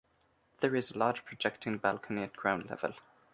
There 0.61 0.75
is 0.75 0.89
a 0.89 0.97
large 0.97 1.25
projecting 1.25 1.77
balcony 1.77 2.23
at 2.23 2.35
ground 2.35 2.71
level. 2.71 2.95